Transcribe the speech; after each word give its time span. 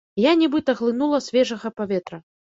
Я 0.23 0.31
нібыта 0.43 0.73
глынула 0.79 1.19
свежага 1.25 1.71
паветра. 1.83 2.21